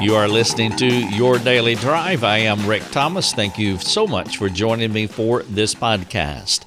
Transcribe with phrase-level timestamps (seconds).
[0.00, 2.24] You are listening to Your Daily Drive.
[2.24, 3.34] I am Rick Thomas.
[3.34, 6.64] Thank you so much for joining me for this podcast.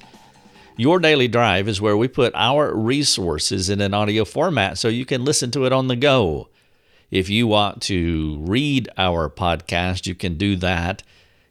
[0.76, 5.04] Your Daily Drive is where we put our resources in an audio format so you
[5.04, 6.48] can listen to it on the go.
[7.10, 11.02] If you want to read our podcast, you can do that.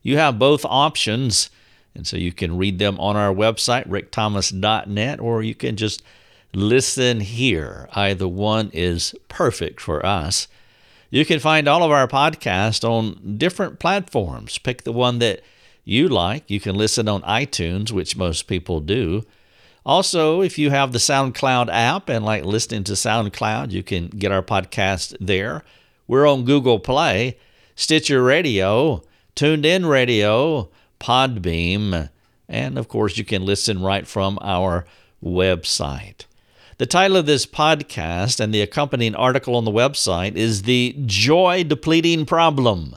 [0.02, 1.50] You have both options,
[1.94, 6.02] and so you can read them on our website, rickthomas.net, or you can just
[6.54, 7.90] listen here.
[7.92, 10.48] Either one is perfect for us.
[11.14, 14.58] You can find all of our podcasts on different platforms.
[14.58, 15.42] Pick the one that
[15.84, 16.50] you like.
[16.50, 19.24] You can listen on iTunes, which most people do.
[19.86, 24.32] Also, if you have the SoundCloud app and like listening to SoundCloud, you can get
[24.32, 25.64] our podcast there.
[26.08, 27.38] We're on Google Play,
[27.76, 29.04] Stitcher Radio,
[29.36, 32.10] TuneIn Radio, Podbean,
[32.50, 34.88] and of course, you can listen right from our
[35.24, 36.26] website.
[36.80, 41.64] The title of this podcast and the accompanying article on the website is The Joy
[41.64, 42.96] Depleting Problem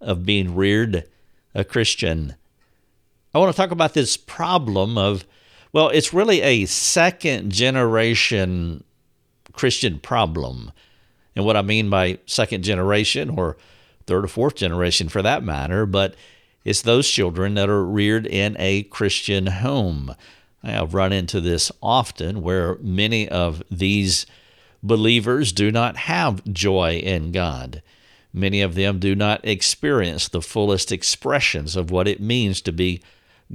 [0.00, 1.08] of Being Reared
[1.52, 2.36] a Christian.
[3.34, 5.24] I want to talk about this problem of,
[5.72, 8.84] well, it's really a second generation
[9.52, 10.70] Christian problem.
[11.34, 13.56] And what I mean by second generation, or
[14.06, 16.14] third or fourth generation for that matter, but
[16.64, 20.14] it's those children that are reared in a Christian home.
[20.62, 24.26] I have run into this often where many of these
[24.82, 27.82] believers do not have joy in God.
[28.32, 33.02] Many of them do not experience the fullest expressions of what it means to be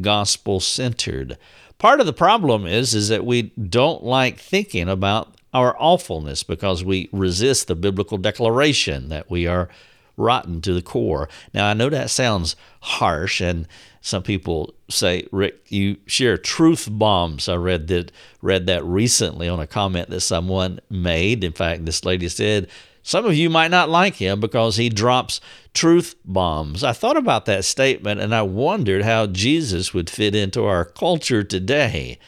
[0.01, 1.37] gospel centered.
[1.77, 6.83] Part of the problem is is that we don't like thinking about our awfulness because
[6.83, 9.69] we resist the biblical declaration that we are
[10.17, 11.29] rotten to the core.
[11.53, 13.67] Now I know that sounds harsh and
[14.01, 17.49] some people say, Rick, you share truth bombs.
[17.49, 21.43] I read that read that recently on a comment that someone made.
[21.43, 22.69] In fact, this lady said,
[23.01, 25.41] some of you might not like him because he drops
[25.73, 26.83] truth bombs.
[26.83, 31.43] I thought about that statement and I wondered how Jesus would fit into our culture
[31.43, 32.19] today.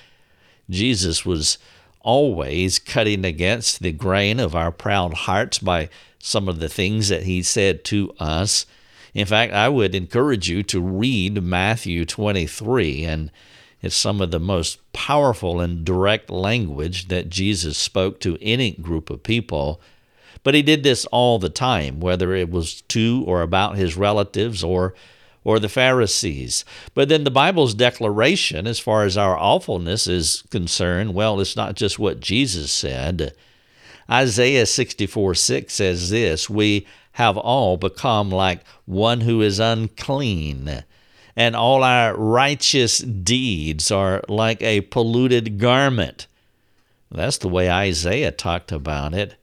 [0.70, 1.58] Jesus was
[2.02, 5.90] always cutting against the grain of our proud hearts by
[6.20, 8.66] some of the things that he said to us.
[9.14, 13.32] In fact, I would encourage you to read Matthew 23, and
[13.82, 19.10] it's some of the most powerful and direct language that Jesus spoke to any group
[19.10, 19.82] of people.
[20.44, 24.64] But he did this all the time, whether it was to or about his relatives
[24.64, 24.94] or
[25.44, 26.66] or the Pharisees.
[26.94, 31.76] But then the Bible's declaration, as far as our awfulness is concerned, well, it's not
[31.76, 33.34] just what Jesus said.
[34.10, 40.84] Isaiah 64 6 says this We have all become like one who is unclean,
[41.36, 46.28] and all our righteous deeds are like a polluted garment.
[47.12, 49.36] That's the way Isaiah talked about it.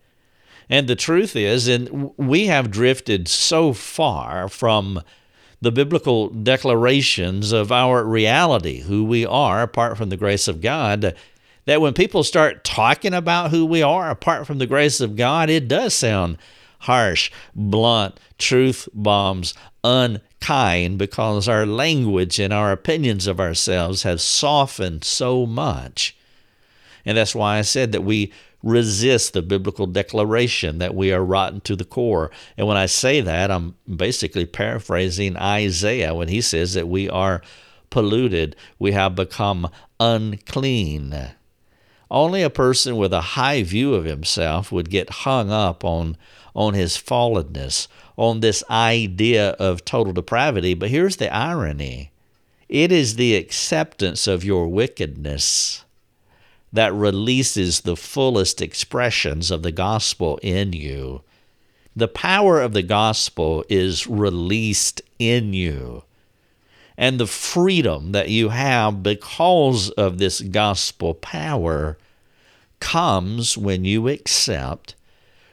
[0.68, 5.02] And the truth is, and we have drifted so far from
[5.60, 11.14] the biblical declarations of our reality, who we are apart from the grace of God,
[11.66, 15.50] that when people start talking about who we are apart from the grace of God,
[15.50, 16.38] it does sound
[16.80, 25.04] harsh, blunt, truth bombs, unkind, because our language and our opinions of ourselves have softened
[25.04, 26.16] so much.
[27.06, 28.32] And that's why I said that we
[28.62, 32.30] resist the biblical declaration that we are rotten to the core.
[32.56, 37.42] And when I say that, I'm basically paraphrasing Isaiah when he says that we are
[37.90, 39.70] polluted, we have become
[40.00, 41.34] unclean.
[42.14, 46.16] Only a person with a high view of himself would get hung up on
[46.54, 50.74] on his fallenness, on this idea of total depravity.
[50.74, 52.12] But here's the irony
[52.68, 55.84] it is the acceptance of your wickedness
[56.72, 61.22] that releases the fullest expressions of the gospel in you.
[61.96, 66.04] The power of the gospel is released in you.
[66.96, 71.98] And the freedom that you have because of this gospel power
[72.84, 74.94] comes when you accept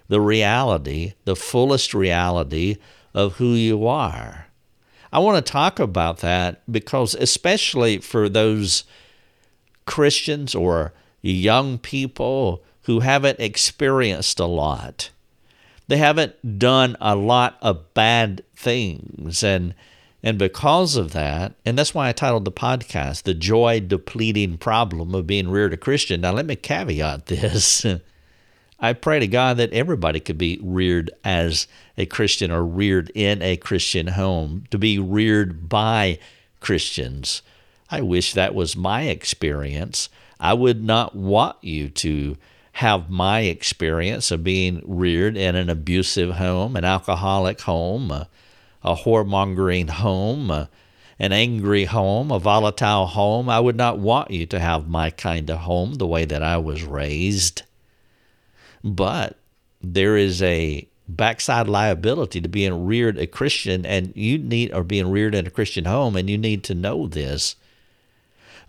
[0.09, 2.75] the reality, the fullest reality
[3.13, 4.47] of who you are.
[5.13, 8.83] I want to talk about that because, especially for those
[9.85, 10.91] Christians or
[11.21, 15.09] young people who haven't experienced a lot,
[15.87, 19.41] they haven't done a lot of bad things.
[19.41, 19.73] And,
[20.23, 25.15] and because of that, and that's why I titled the podcast, The Joy Depleting Problem
[25.15, 26.21] of Being Reared a Christian.
[26.21, 27.85] Now, let me caveat this.
[28.79, 33.41] I pray to God that everybody could be reared as a Christian or reared in
[33.41, 36.19] a Christian home, to be reared by
[36.59, 37.41] Christians.
[37.89, 40.09] I wish that was my experience.
[40.39, 42.37] I would not want you to
[42.73, 48.25] have my experience of being reared in an abusive home, an alcoholic home,
[48.83, 50.69] a whoremongering home, a,
[51.19, 53.49] an angry home, a volatile home.
[53.49, 56.57] I would not want you to have my kind of home the way that I
[56.57, 57.63] was raised.
[58.83, 59.37] But
[59.81, 65.11] there is a backside liability to being reared a Christian, and you need, or being
[65.11, 67.55] reared in a Christian home, and you need to know this.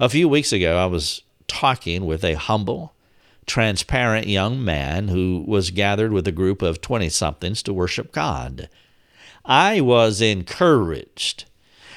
[0.00, 2.92] A few weeks ago, I was talking with a humble,
[3.46, 8.68] transparent young man who was gathered with a group of 20 somethings to worship God.
[9.44, 11.44] I was encouraged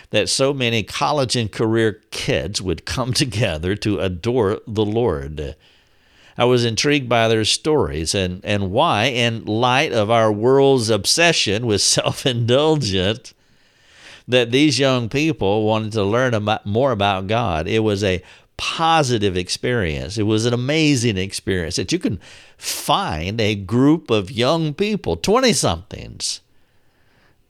[0.10, 5.56] that so many college and career kids would come together to adore the Lord.
[6.38, 11.66] I was intrigued by their stories and, and why, in light of our world's obsession
[11.66, 13.34] with self indulgent,
[14.28, 17.68] that these young people wanted to learn about, more about God.
[17.68, 18.24] It was a
[18.58, 20.18] positive experience.
[20.18, 22.20] It was an amazing experience that you can
[22.58, 26.42] find a group of young people, 20 somethings,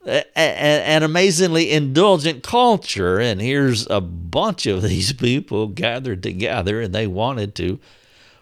[0.06, 3.18] an amazingly indulgent culture.
[3.18, 7.80] And here's a bunch of these people gathered together and they wanted to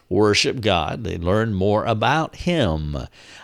[0.08, 1.04] worship God.
[1.04, 2.96] They learned more about Him.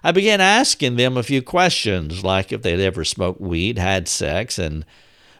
[0.04, 4.58] I began asking them a few questions, like if they'd ever smoked weed, had sex,
[4.58, 4.84] and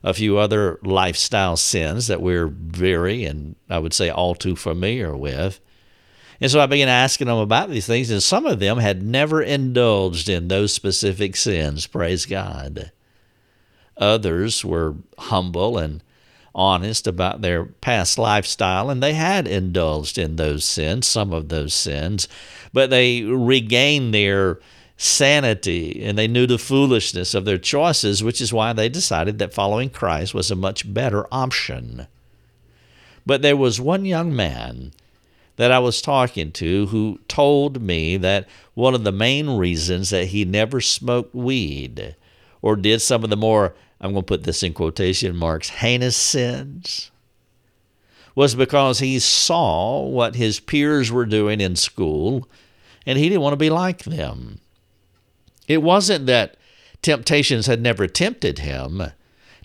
[0.02, 5.14] a few other lifestyle sins that we're very and I would say all too familiar
[5.14, 5.60] with.
[6.40, 9.42] And so I began asking them about these things, and some of them had never
[9.42, 12.92] indulged in those specific sins, praise God.
[13.98, 16.02] Others were humble and
[16.54, 21.74] honest about their past lifestyle, and they had indulged in those sins, some of those
[21.74, 22.26] sins,
[22.72, 24.58] but they regained their
[24.96, 29.54] sanity and they knew the foolishness of their choices, which is why they decided that
[29.54, 32.06] following Christ was a much better option.
[33.24, 34.92] But there was one young man
[35.60, 40.28] that I was talking to who told me that one of the main reasons that
[40.28, 42.16] he never smoked weed
[42.62, 46.16] or did some of the more, I'm going to put this in quotation marks, heinous
[46.16, 47.10] sins
[48.34, 52.48] was because he saw what his peers were doing in school
[53.04, 54.60] and he didn't want to be like them.
[55.68, 56.56] It wasn't that
[57.02, 59.02] temptations had never tempted him.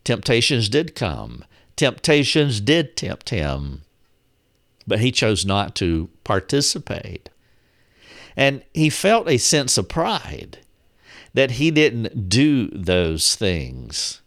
[0.03, 1.45] Temptations did come.
[1.77, 3.83] Temptations did tempt him.
[4.87, 7.29] But he chose not to participate.
[8.37, 10.59] And he felt a sense of pride
[11.33, 14.21] that he didn't do those things.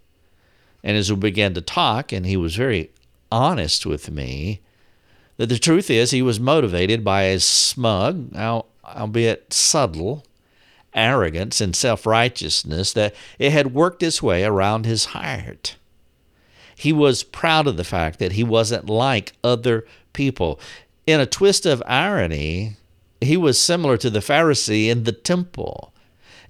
[0.82, 2.90] And as we began to talk, and he was very
[3.30, 4.60] honest with me,
[5.36, 8.34] that the truth is he was motivated by a smug,
[8.84, 10.24] albeit subtle,
[10.94, 15.76] arrogance and self righteousness that it had worked its way around his heart.
[16.74, 19.84] He was proud of the fact that he wasn't like other
[20.18, 20.58] people.
[21.06, 22.76] In a twist of irony,
[23.20, 25.94] he was similar to the Pharisee in the temple.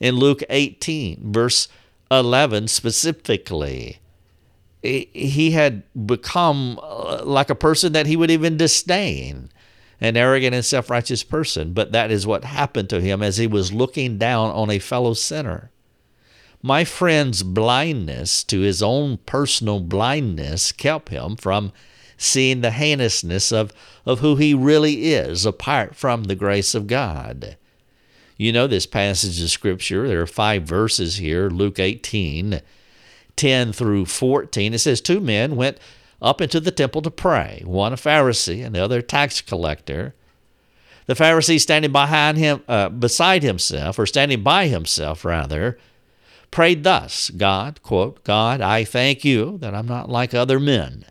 [0.01, 1.69] In Luke 18, verse
[2.11, 3.99] 11 specifically,
[4.83, 9.51] he had become uh, like a person that he would even disdain
[10.01, 13.47] an arrogant and self righteous person, but that is what happened to him as he
[13.47, 15.71] was looking down on a fellow sinner.
[16.63, 21.73] My friend's blindness to his own personal blindness kept him from
[22.19, 23.73] seeing the heinousness of,
[24.05, 27.57] of who he really is apart from the grace of God.
[28.37, 30.07] You know this passage of Scripture.
[30.07, 32.61] There are five verses here Luke 18,
[33.37, 34.75] 10 through 14.
[34.75, 35.79] It says, Two men went
[36.21, 40.15] up into the temple to pray, one a Pharisee and the other a tax collector.
[41.07, 45.79] The Pharisee standing behind him, uh, beside himself, or standing by himself rather,
[46.51, 51.05] prayed thus God, quote, God, I thank you that I'm not like other men,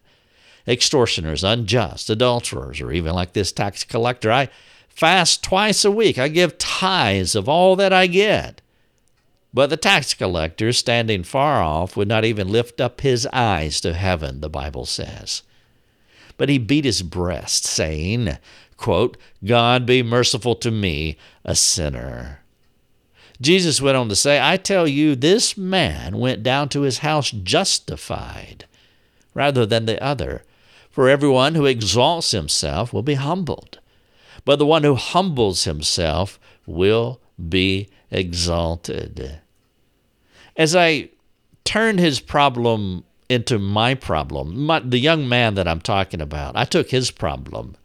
[0.68, 4.32] extortioners, unjust, adulterers, or even like this tax collector.
[4.32, 4.50] I
[4.90, 6.18] fast twice a week.
[6.18, 8.62] I give tithes of all that I get.
[9.54, 13.94] But the tax collector, standing far off, would not even lift up his eyes to
[13.94, 15.42] heaven, the Bible says.
[16.36, 18.38] But he beat his breast, saying,
[18.76, 22.42] quote, God be merciful to me, a sinner.
[23.40, 27.32] Jesus went on to say, I tell you, this man went down to his house
[27.32, 28.66] justified
[29.34, 30.44] rather than the other.
[30.98, 33.78] For everyone who exalts himself will be humbled,
[34.46, 39.40] but the one who humbles himself will be exalted.
[40.56, 41.10] As I
[41.64, 46.66] turned his problem into my problem, my, the young man that I'm talking about, I
[46.66, 47.76] took his problem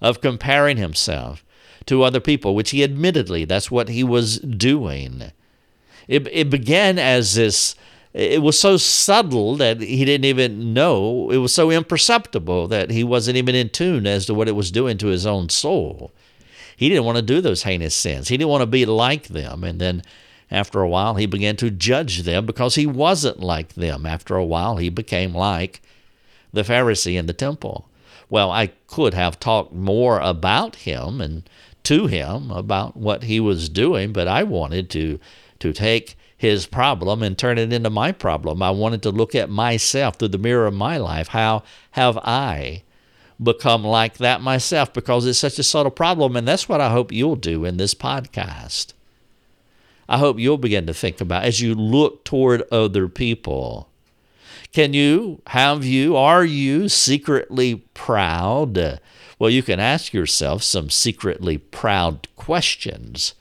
[0.00, 1.44] of comparing himself
[1.84, 5.24] to other people, which he admittedly, that's what he was doing.
[6.08, 7.74] It, it began as this,
[8.12, 13.04] it was so subtle that he didn't even know, it was so imperceptible that he
[13.04, 16.10] wasn't even in tune as to what it was doing to his own soul.
[16.76, 18.28] He didn't want to do those heinous sins.
[18.28, 19.62] He didn't want to be like them.
[19.62, 20.02] And then
[20.50, 24.06] after a while, he began to judge them because he wasn't like them.
[24.06, 25.80] After a while, he became like
[26.52, 27.86] the Pharisee in the temple.
[28.28, 31.48] Well, I could have talked more about him and
[31.84, 35.20] to him about what he was doing, but I wanted to
[35.60, 38.62] to take his problem and turn it into my problem.
[38.62, 41.28] I wanted to look at myself through the mirror of my life.
[41.28, 41.62] How
[41.92, 42.82] have I
[43.42, 44.92] become like that myself?
[44.92, 47.94] Because it's such a subtle problem, and that's what I hope you'll do in this
[47.94, 48.94] podcast.
[50.08, 53.90] I hope you'll begin to think about as you look toward other people
[54.72, 59.00] can you, have you, are you secretly proud?
[59.38, 63.34] Well, you can ask yourself some secretly proud questions.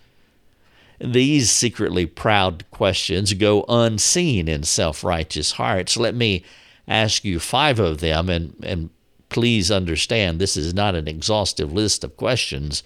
[0.99, 5.95] These secretly proud questions go unseen in self righteous hearts.
[5.95, 6.43] Let me
[6.87, 8.89] ask you five of them, and, and
[9.29, 12.83] please understand this is not an exhaustive list of questions.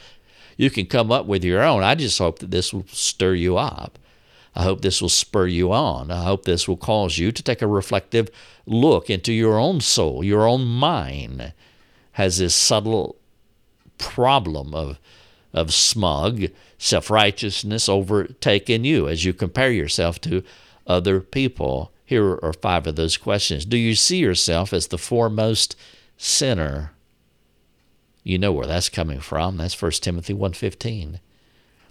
[0.57, 1.81] You can come up with your own.
[1.81, 3.97] I just hope that this will stir you up.
[4.55, 6.11] I hope this will spur you on.
[6.11, 8.29] I hope this will cause you to take a reflective
[8.67, 11.53] look into your own soul, your own mind.
[12.13, 13.15] Has this subtle
[13.97, 14.99] problem of,
[15.53, 16.45] of smug
[16.77, 20.43] self righteousness overtaken you as you compare yourself to
[20.87, 21.91] other people?
[22.05, 23.65] Here are five of those questions.
[23.65, 25.75] Do you see yourself as the foremost
[26.17, 26.91] sinner?
[28.23, 29.57] You know where that's coming from.
[29.57, 31.19] That's 1 Timothy 1:15.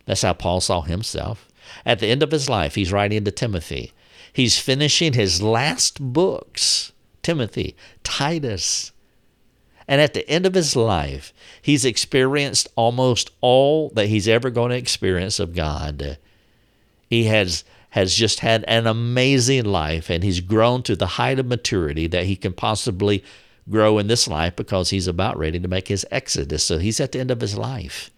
[0.07, 1.49] That's how Paul saw himself.
[1.85, 3.93] At the end of his life, he's writing to Timothy.
[4.33, 6.93] He's finishing his last books,
[7.23, 8.92] Timothy, Titus.
[9.89, 14.71] And at the end of his life, he's experienced almost all that he's ever going
[14.71, 16.19] to experience of God.
[17.09, 21.45] He has has just had an amazing life and he's grown to the height of
[21.45, 23.23] maturity that he can possibly
[23.69, 26.65] grow in this life because he's about ready to make his exodus.
[26.65, 28.11] So he's at the end of his life.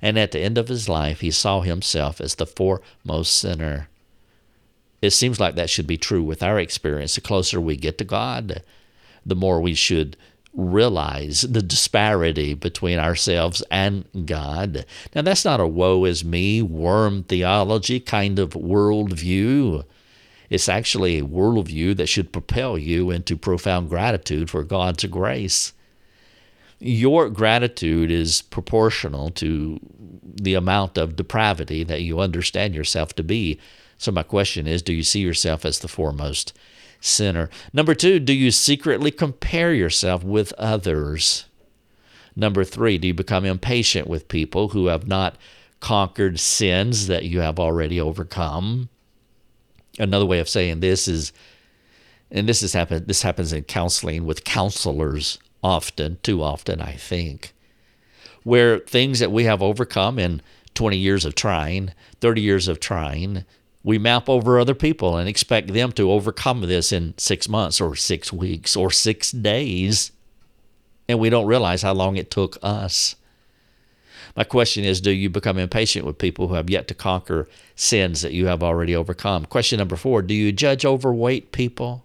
[0.00, 3.88] And at the end of his life, he saw himself as the foremost sinner.
[5.00, 7.16] It seems like that should be true with our experience.
[7.16, 8.62] The closer we get to God,
[9.26, 10.16] the more we should
[10.54, 14.84] realize the disparity between ourselves and God.
[15.14, 19.84] Now, that's not a woe is me, worm theology kind of worldview.
[20.50, 25.72] It's actually a worldview that should propel you into profound gratitude for God's grace
[26.82, 29.78] your gratitude is proportional to
[30.24, 33.60] the amount of depravity that you understand yourself to be.
[33.98, 36.52] So, my question is do you see yourself as the foremost
[37.02, 37.50] sinner?
[37.72, 41.44] Number two, do you secretly compare yourself with others?
[42.34, 45.36] Number three, do you become impatient with people who have not
[45.80, 48.88] conquered sins that you have already overcome?
[49.98, 51.32] Another way of saying this is,
[52.30, 53.06] and this has happened.
[53.08, 57.52] This happens in counseling with counselors often, too often, I think,
[58.42, 60.40] where things that we have overcome in
[60.74, 63.44] 20 years of trying, 30 years of trying,
[63.84, 67.96] we map over other people and expect them to overcome this in six months or
[67.96, 70.12] six weeks or six days.
[71.08, 73.16] And we don't realize how long it took us.
[74.36, 78.22] My question is Do you become impatient with people who have yet to conquer sins
[78.22, 79.44] that you have already overcome?
[79.46, 82.04] Question number four Do you judge overweight people?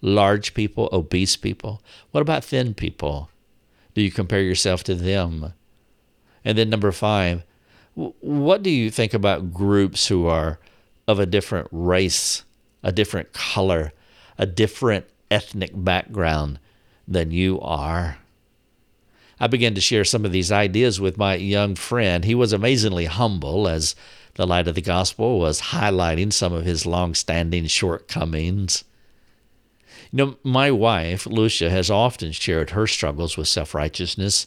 [0.00, 1.82] large people, obese people?
[2.10, 3.30] What about thin people?
[3.94, 5.52] Do you compare yourself to them?
[6.44, 7.42] And then number five,
[7.98, 10.60] what do you think about groups who are
[11.08, 12.44] of a different race,
[12.82, 13.92] a different color,
[14.38, 16.60] a different ethnic background
[17.08, 18.18] than you are?
[19.40, 22.24] I began to share some of these ideas with my young friend.
[22.24, 23.96] He was amazingly humble as
[24.34, 28.84] the light of the gospel was highlighting some of his long standing shortcomings.
[30.12, 34.46] You know, my wife, Lucia, has often shared her struggles with self righteousness.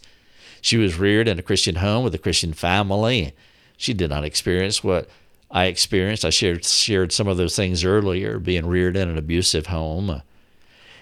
[0.61, 3.33] She was reared in a Christian home with a Christian family.
[3.77, 5.09] She did not experience what
[5.49, 6.23] I experienced.
[6.23, 10.21] I shared, shared some of those things earlier, being reared in an abusive home.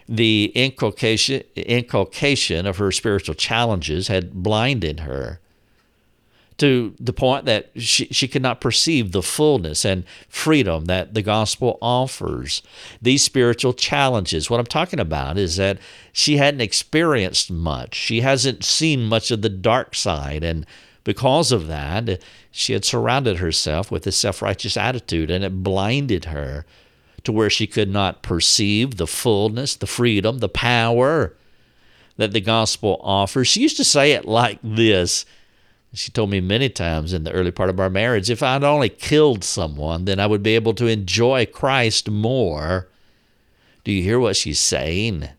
[0.08, 5.40] The inculcation, inculcation of her spiritual challenges had blinded her
[6.60, 11.22] to the point that she, she could not perceive the fullness and freedom that the
[11.22, 12.62] gospel offers.
[13.02, 15.80] These spiritual challenges, what I'm talking about is that
[16.12, 17.96] she hadn't experienced much.
[17.96, 20.44] She hasn't seen much of the dark side.
[20.44, 20.66] And
[21.04, 26.26] because of that, she had surrounded herself with a self righteous attitude, and it blinded
[26.26, 26.66] her
[27.24, 31.36] to where she could not perceive the fullness, the freedom, the power
[32.18, 33.48] that the gospel offers.
[33.48, 35.26] She used to say it like this
[35.94, 38.90] she told me many times in the early part of our marriage if I'd only
[38.90, 42.88] killed someone, then I would be able to enjoy Christ more.
[43.84, 45.30] Do you hear what she's saying?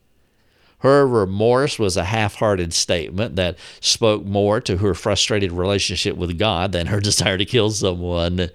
[0.79, 6.39] Her remorse was a half hearted statement that spoke more to her frustrated relationship with
[6.39, 8.51] God than her desire to kill someone.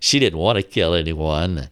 [0.00, 1.68] She didn't want to kill anyone,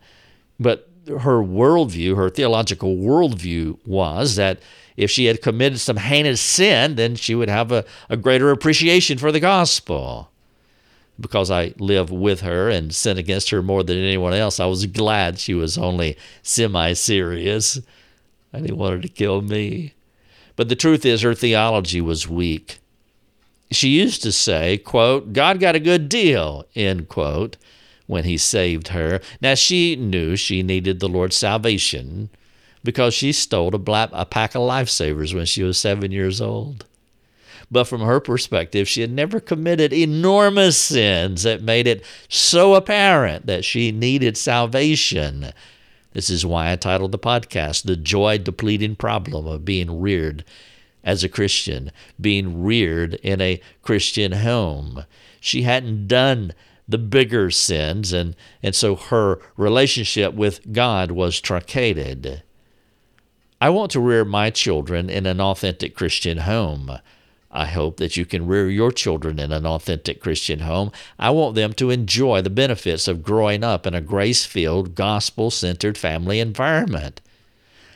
[0.58, 4.60] but her worldview, her theological worldview, was that
[4.96, 9.18] if she had committed some heinous sin, then she would have a, a greater appreciation
[9.18, 10.30] for the gospel.
[11.20, 14.86] Because I live with her and sin against her more than anyone else, I was
[14.86, 17.80] glad she was only semi serious
[18.52, 19.94] and he wanted to kill me.
[20.56, 22.78] But the truth is, her theology was weak.
[23.70, 27.56] She used to say, quote, God got a good deal, end quote,
[28.06, 29.20] when he saved her.
[29.40, 32.30] Now, she knew she needed the Lord's salvation
[32.84, 36.84] because she stole a, black, a pack of lifesavers when she was seven years old.
[37.70, 43.46] But from her perspective, she had never committed enormous sins that made it so apparent
[43.46, 45.52] that she needed salvation.
[46.12, 50.44] This is why I titled the podcast The Joy Depleting Problem of Being Reared
[51.02, 51.90] as a Christian,
[52.20, 55.04] being reared in a Christian home.
[55.40, 56.52] She hadn't done
[56.88, 62.42] the bigger sins, and, and so her relationship with God was truncated.
[63.60, 66.98] I want to rear my children in an authentic Christian home.
[67.52, 70.90] I hope that you can rear your children in an authentic Christian home.
[71.18, 75.50] I want them to enjoy the benefits of growing up in a grace filled, gospel
[75.50, 77.20] centered family environment.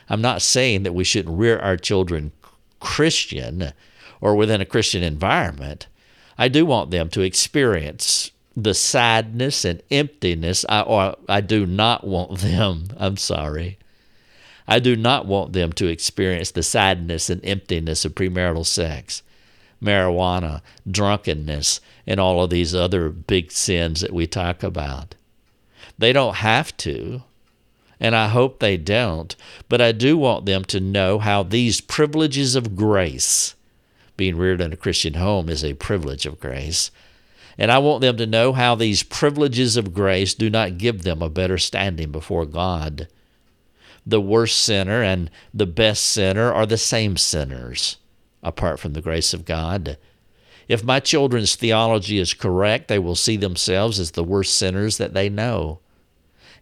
[0.09, 2.31] I'm not saying that we shouldn't rear our children
[2.79, 3.73] Christian
[4.21, 5.87] or within a Christian environment.
[6.37, 12.05] I do want them to experience the sadness and emptiness, I, or I do not
[12.05, 13.77] want them, I'm sorry.
[14.67, 19.21] I do not want them to experience the sadness and emptiness of premarital sex
[19.79, 20.59] marijuana,
[20.89, 25.13] drunkenness, and all of these other big sins that we talk about.
[25.99, 27.21] They don't have to,
[27.99, 29.35] and I hope they don't,
[29.69, 33.53] but I do want them to know how these privileges of grace,
[34.17, 36.89] being reared in a Christian home is a privilege of grace,
[37.57, 41.21] and I want them to know how these privileges of grace do not give them
[41.21, 43.07] a better standing before God.
[44.05, 47.97] The worst sinner and the best sinner are the same sinners
[48.43, 49.97] apart from the grace of God.
[50.67, 55.13] If my children's theology is correct, they will see themselves as the worst sinners that
[55.13, 55.79] they know.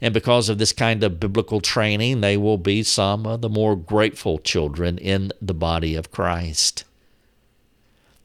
[0.01, 3.75] And because of this kind of biblical training, they will be some of the more
[3.75, 6.84] grateful children in the body of Christ.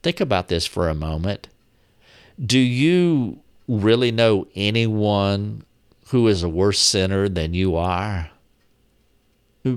[0.03, 1.47] Think about this for a moment.
[2.43, 5.63] Do you really know anyone
[6.07, 8.31] who is a worse sinner than you are?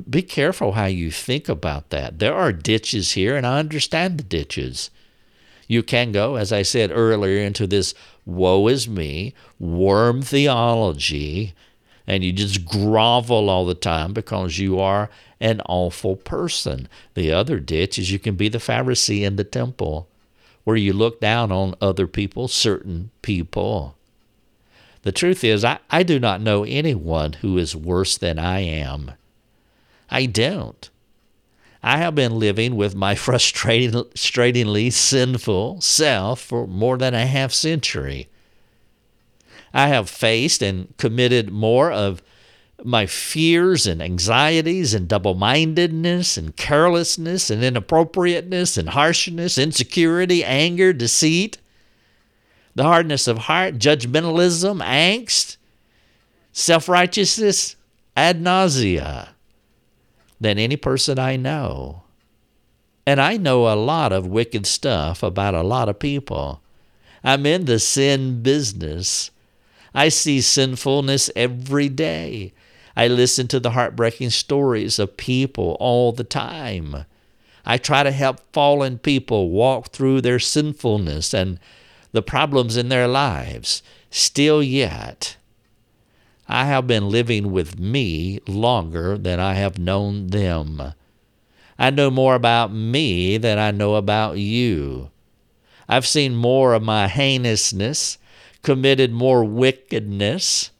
[0.08, 2.18] be careful how you think about that.
[2.18, 4.90] There are ditches here, and I understand the ditches.
[5.68, 11.54] You can go, as I said earlier, into this woe is me, worm theology,
[12.06, 16.88] and you just grovel all the time because you are an awful person.
[17.14, 20.08] The other ditch is you can be the Pharisee in the temple,
[20.64, 23.96] where you look down on other people, certain people.
[25.02, 29.12] The truth is, I, I do not know anyone who is worse than I am.
[30.10, 30.88] I don't.
[31.82, 38.28] I have been living with my frustratingly sinful self for more than a half century.
[39.74, 42.22] I have faced and committed more of
[42.82, 50.92] my fears and anxieties and double mindedness and carelessness and inappropriateness and harshness, insecurity, anger,
[50.92, 51.58] deceit,
[52.74, 55.56] the hardness of heart, judgmentalism, angst,
[56.52, 57.76] self righteousness
[58.16, 59.30] ad nausea
[60.40, 62.02] than any person I know.
[63.06, 66.62] And I know a lot of wicked stuff about a lot of people.
[67.22, 69.30] I'm in the sin business.
[69.94, 72.52] I see sinfulness every day.
[72.96, 77.04] I listen to the heartbreaking stories of people all the time.
[77.64, 81.58] I try to help fallen people walk through their sinfulness and
[82.12, 83.82] the problems in their lives.
[84.10, 85.36] Still yet,
[86.46, 90.94] I have been living with me longer than I have known them.
[91.78, 95.10] I know more about me than I know about you.
[95.88, 98.18] I've seen more of my heinousness,
[98.62, 100.70] committed more wickedness,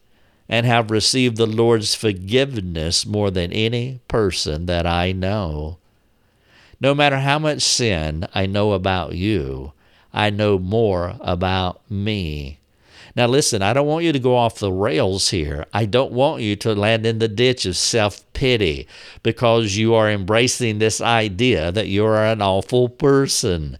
[0.49, 5.79] and have received the Lord's forgiveness more than any person that I know.
[6.81, 9.73] No matter how much sin I know about you,
[10.13, 12.59] I know more about me.
[13.17, 15.67] Now, listen, I don't want you to go off the rails here.
[15.73, 18.89] I don't want you to land in the ditch of self pity
[19.23, 23.79] because you are embracing this idea that you are an awful person.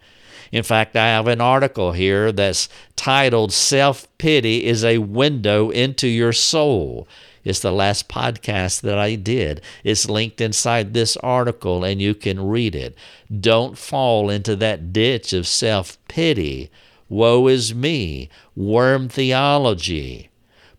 [0.55, 6.07] In fact, I have an article here that's titled Self Pity is a Window into
[6.07, 7.09] Your Soul.
[7.43, 9.63] It's the last podcast that I did.
[9.83, 12.97] It's linked inside this article and you can read it.
[13.41, 16.71] Don't fall into that ditch of self pity.
[17.09, 20.31] Woe is me, worm theology.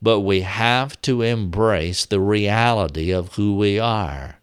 [0.02, 4.40] But we have to embrace the reality of who we are.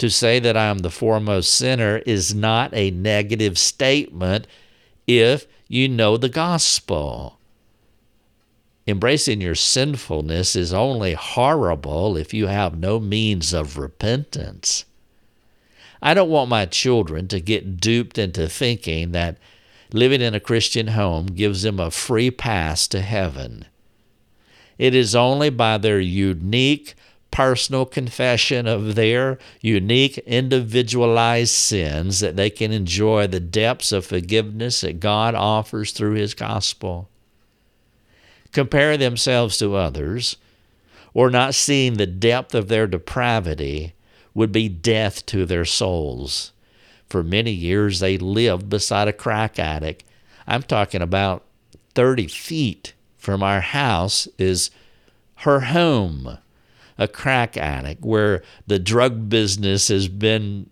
[0.00, 4.46] To say that I am the foremost sinner is not a negative statement
[5.06, 7.38] if you know the gospel.
[8.86, 14.86] Embracing your sinfulness is only horrible if you have no means of repentance.
[16.00, 19.36] I don't want my children to get duped into thinking that
[19.92, 23.66] living in a Christian home gives them a free pass to heaven.
[24.78, 26.94] It is only by their unique
[27.30, 34.80] personal confession of their unique individualized sins that they can enjoy the depths of forgiveness
[34.80, 37.08] that God offers through His gospel
[38.52, 40.36] compare themselves to others,
[41.14, 43.94] or not seeing the depth of their depravity
[44.34, 46.52] would be death to their souls.
[47.08, 50.04] For many years, they lived beside a crack addict.
[50.46, 51.44] I'm talking about
[51.94, 54.70] 30 feet from our house is
[55.36, 56.38] her home,
[57.00, 60.70] a crack addict, where the drug business has been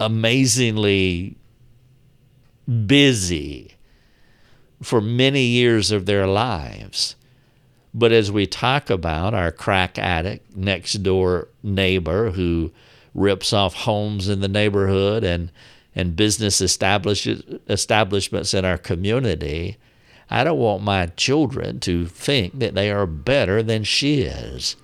[0.00, 1.36] amazingly
[2.86, 3.74] busy
[4.82, 7.14] for many years of their lives.
[7.92, 12.72] But as we talk about our crack addict next door neighbor who
[13.14, 15.52] rips off homes in the neighborhood and,
[15.94, 19.76] and business establishments in our community,
[20.30, 24.76] I don't want my children to think that they are better than she is,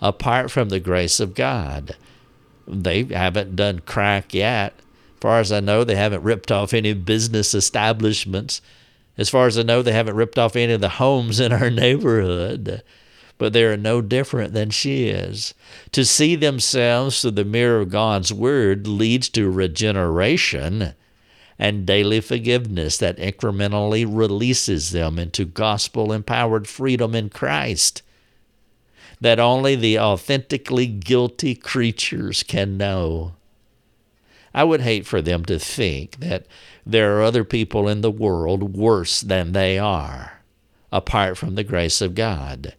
[0.00, 1.96] apart from the grace of God.
[2.66, 4.74] They haven't done crack yet.
[4.78, 8.60] As far as I know, they haven't ripped off any business establishments
[9.18, 11.70] as far as I know, they haven't ripped off any of the homes in our
[11.70, 12.82] neighborhood,
[13.38, 15.54] but they are no different than she is.
[15.92, 20.94] To see themselves through the mirror of God's Word leads to regeneration
[21.58, 28.02] and daily forgiveness that incrementally releases them into gospel empowered freedom in Christ
[29.20, 33.34] that only the authentically guilty creatures can know.
[34.54, 36.46] I would hate for them to think that
[36.84, 40.40] there are other people in the world worse than they are,
[40.90, 42.74] apart from the grace of God.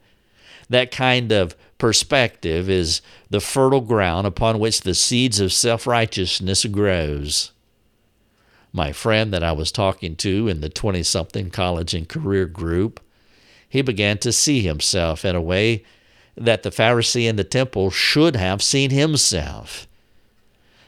[0.70, 6.66] That kind of perspective is the fertile ground upon which the seeds of self righteousness
[6.66, 7.52] grows.
[8.74, 13.00] My friend that I was talking to in the 20 something college and career group,
[13.70, 15.84] he began to see himself in a way
[16.38, 19.88] that the Pharisee in the temple should have seen himself.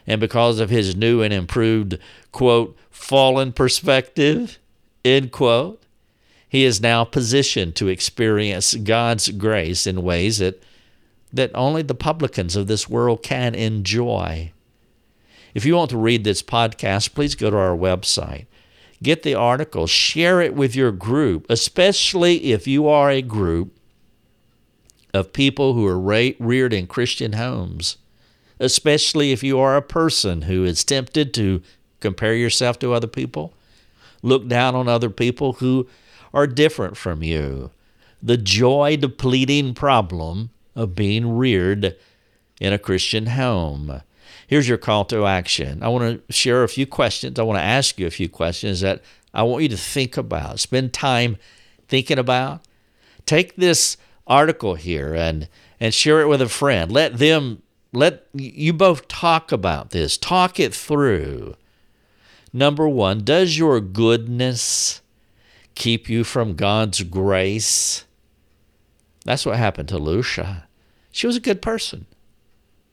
[0.06, 1.98] And because of his new and improved,
[2.32, 4.58] quote, fallen perspective,
[5.04, 5.82] end quote,
[6.48, 10.62] he is now positioned to experience God's grace in ways that,
[11.32, 14.52] that only the publicans of this world can enjoy.
[15.54, 18.46] If you want to read this podcast, please go to our website.
[19.02, 23.79] Get the article, share it with your group, especially if you are a group
[25.12, 27.96] of people who are reared in Christian homes,
[28.58, 31.62] especially if you are a person who is tempted to
[32.00, 33.52] compare yourself to other people,
[34.22, 35.88] look down on other people who
[36.32, 37.70] are different from you.
[38.22, 41.96] The joy depleting problem of being reared
[42.60, 44.02] in a Christian home.
[44.46, 45.82] Here's your call to action.
[45.82, 47.38] I want to share a few questions.
[47.38, 50.60] I want to ask you a few questions that I want you to think about.
[50.60, 51.36] Spend time
[51.88, 52.62] thinking about.
[53.26, 53.96] Take this
[54.30, 55.48] article here and
[55.80, 56.90] and share it with a friend.
[56.92, 57.62] Let them
[57.92, 60.16] let you both talk about this.
[60.16, 61.56] Talk it through.
[62.52, 65.02] Number one, does your goodness
[65.74, 68.04] keep you from God's grace?
[69.24, 70.68] That's what happened to Lucia.
[71.12, 72.06] She was a good person.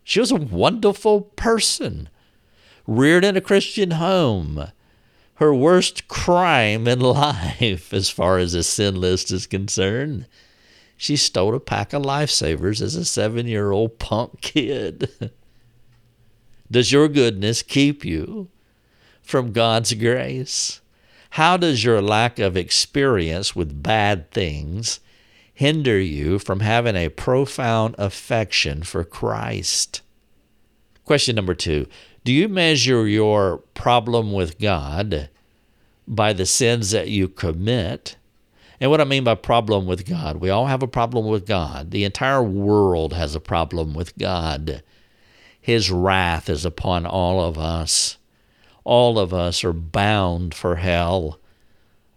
[0.04, 2.10] She was a wonderful person,
[2.86, 4.72] reared in a Christian home.
[5.36, 10.26] Her worst crime in life, as far as a sin list is concerned,
[10.98, 15.10] she stole a pack of lifesavers as a seven year old punk kid.
[16.72, 18.50] Does your goodness keep you
[19.22, 20.82] from God's grace?
[21.32, 25.00] How does your lack of experience with bad things
[25.54, 30.02] hinder you from having a profound affection for Christ?
[31.06, 31.88] Question number two
[32.24, 35.30] Do you measure your problem with God
[36.08, 38.18] by the sins that you commit?
[38.80, 41.92] And what I mean by problem with God, we all have a problem with God.
[41.92, 44.84] The entire world has a problem with God.
[45.60, 48.18] His wrath is upon all of us
[48.88, 51.42] all of us are bound for hell.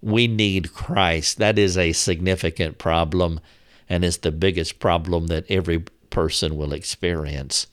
[0.01, 1.39] We need Christ.
[1.39, 3.41] That is a significant problem.
[3.89, 7.67] and it's the biggest problem that every person will experience.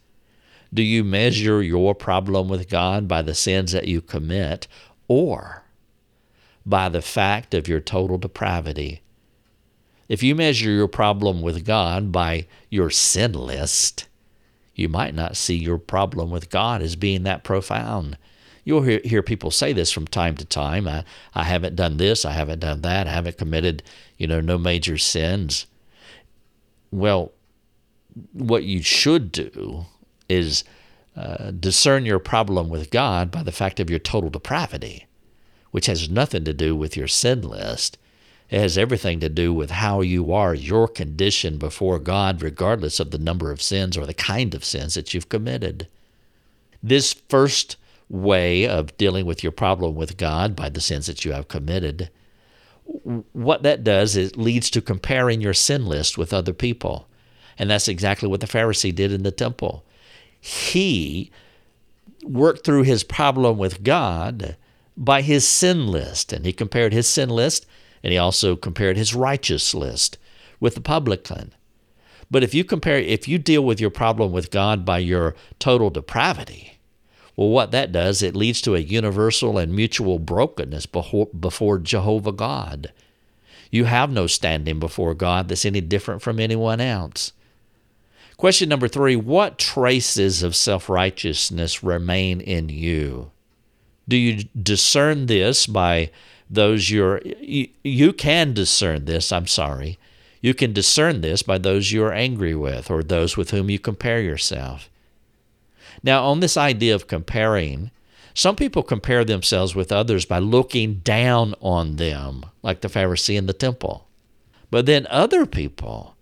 [0.73, 4.67] Do you measure your problem with God by the sins that you commit
[5.07, 5.63] or
[6.69, 9.01] by the fact of your total depravity?
[10.07, 14.07] If you measure your problem with God by your sin list,
[14.75, 18.17] you might not see your problem with God as being that profound.
[18.63, 20.87] You'll hear, hear people say this from time to time.
[20.87, 21.03] I,
[21.33, 23.81] I haven't done this, I haven't done that, I haven't committed,
[24.17, 25.65] you know, no major sins.
[26.91, 27.31] Well,
[28.33, 29.85] what you should do
[30.29, 30.63] is
[31.15, 35.06] uh, discern your problem with God by the fact of your total depravity,
[35.71, 37.97] which has nothing to do with your sin list.
[38.49, 43.11] It has everything to do with how you are, your condition before God, regardless of
[43.11, 45.87] the number of sins or the kind of sins that you've committed.
[46.81, 47.75] This first
[48.09, 52.09] way of dealing with your problem with God by the sins that you have committed,
[53.33, 57.07] what that does is leads to comparing your sin list with other people.
[57.57, 59.83] And that's exactly what the Pharisee did in the temple.
[60.39, 61.31] He
[62.23, 64.55] worked through his problem with God
[64.97, 66.33] by his sin list.
[66.33, 67.65] And he compared his sin list
[68.03, 70.17] and he also compared his righteous list
[70.59, 71.53] with the publican.
[72.29, 75.89] But if you compare, if you deal with your problem with God by your total
[75.89, 76.79] depravity,
[77.35, 82.91] well, what that does, it leads to a universal and mutual brokenness before, Jehovah God.
[83.69, 87.33] You have no standing before God that's any different from anyone else.
[88.37, 93.31] Question number three What traces of self righteousness remain in you?
[94.07, 96.11] Do you discern this by
[96.49, 99.97] those you're, you, can discern this, I'm sorry.
[100.41, 103.79] You can discern this by those you are angry with or those with whom you
[103.79, 104.89] compare yourself.
[106.03, 107.91] Now, on this idea of comparing,
[108.33, 113.47] some people compare themselves with others by looking down on them, like the Pharisee in
[113.47, 114.07] the temple.
[114.69, 116.15] But then other people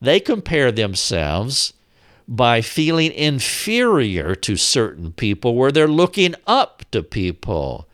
[0.00, 1.72] they compare themselves
[2.26, 7.86] by feeling inferior to certain people where they're looking up to people.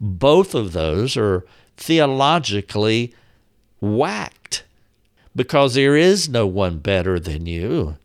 [0.00, 1.44] Both of those are
[1.76, 3.14] theologically
[3.80, 4.64] whacked
[5.34, 7.96] because there is no one better than you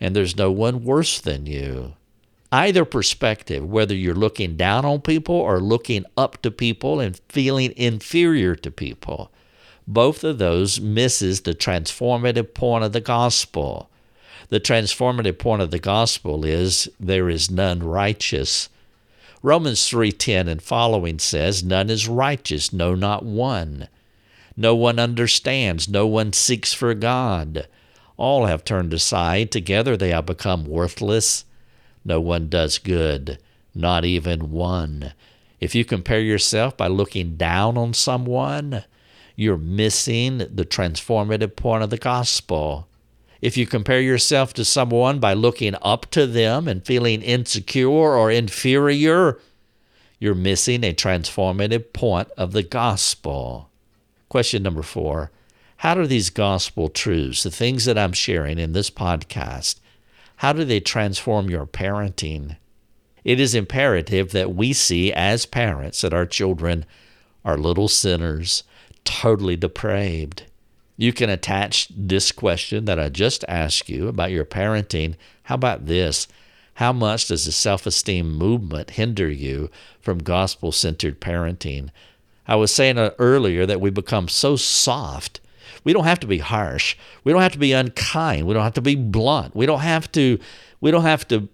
[0.00, 1.94] and there's no one worse than you.
[2.50, 7.74] Either perspective, whether you're looking down on people or looking up to people and feeling
[7.76, 9.30] inferior to people,
[9.86, 13.90] both of those misses the transformative point of the gospel.
[14.50, 18.70] The transformative point of the gospel is there is none righteous.
[19.42, 23.88] Romans 3:10 and following says, "None is righteous, no not one.
[24.56, 27.68] No one understands, no one seeks for God.
[28.16, 31.44] All have turned aside, together they have become worthless.
[32.04, 33.38] No one does good,
[33.74, 35.12] not even one."
[35.60, 38.84] If you compare yourself by looking down on someone,
[39.36, 42.87] you're missing the transformative point of the gospel.
[43.40, 48.30] If you compare yourself to someone by looking up to them and feeling insecure or
[48.30, 49.38] inferior,
[50.18, 53.70] you're missing a transformative point of the gospel.
[54.28, 55.30] Question number four
[55.78, 59.78] How do these gospel truths, the things that I'm sharing in this podcast,
[60.36, 62.56] how do they transform your parenting?
[63.24, 66.86] It is imperative that we see as parents that our children
[67.44, 68.64] are little sinners
[69.04, 70.44] totally depraved.
[70.98, 75.14] You can attach this question that I just asked you about your parenting.
[75.44, 76.26] How about this?
[76.74, 81.90] How much does the self esteem movement hinder you from gospel centered parenting?
[82.48, 85.38] I was saying uh, earlier that we become so soft.
[85.84, 86.96] We don't have to be harsh.
[87.22, 88.48] We don't have to be unkind.
[88.48, 89.54] We don't have to be blunt.
[89.54, 90.40] We don't have to
[90.80, 91.48] we don't have to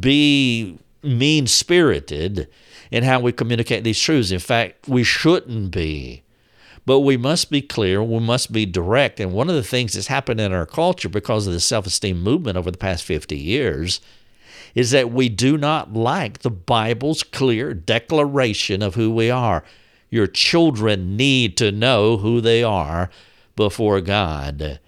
[0.00, 2.48] be mean spirited
[2.90, 4.30] in how we communicate these truths.
[4.30, 6.22] In fact, we shouldn't be.
[6.84, 9.20] But we must be clear, we must be direct.
[9.20, 12.20] And one of the things that's happened in our culture because of the self esteem
[12.20, 14.00] movement over the past 50 years
[14.74, 19.62] is that we do not like the Bible's clear declaration of who we are.
[20.10, 23.10] Your children need to know who they are
[23.54, 24.80] before God.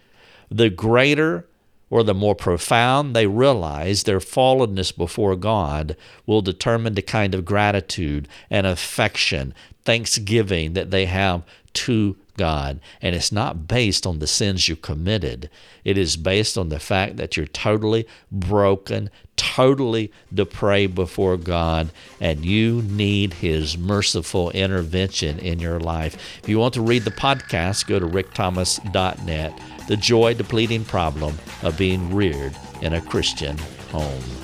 [0.50, 1.46] The greater
[1.90, 7.44] or the more profound they realize their fallenness before God will determine the kind of
[7.44, 9.54] gratitude and affection,
[9.84, 11.42] thanksgiving that they have
[11.74, 12.80] to God.
[13.00, 15.50] And it's not based on the sins you committed,
[15.84, 22.44] it is based on the fact that you're totally broken, totally depraved before God, and
[22.44, 26.16] you need His merciful intervention in your life.
[26.42, 29.60] If you want to read the podcast, go to rickthomas.net.
[29.86, 33.58] The joy depleting problem of being reared in a Christian
[33.90, 34.43] home.